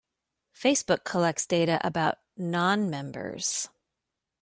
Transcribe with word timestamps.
Facebook 0.55 1.03
collects 1.03 1.45
data 1.45 1.79
about 1.85 2.17
non-members. 2.35 3.69